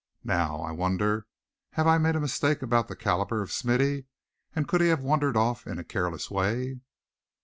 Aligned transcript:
Now, 0.23 0.61
I 0.63 0.71
wonder 0.71 1.27
have 1.73 1.85
I 1.85 1.99
made 1.99 2.15
a 2.15 2.19
mistake 2.19 2.63
about 2.63 2.87
the 2.87 2.95
calibre 2.95 3.43
of 3.43 3.51
Smithy, 3.51 4.07
and 4.55 4.67
could 4.67 4.81
he 4.81 4.87
have 4.87 5.03
wandered 5.03 5.37
off 5.37 5.67
in 5.67 5.77
a 5.77 5.83
careless 5.83 6.31
way?" 6.31 6.79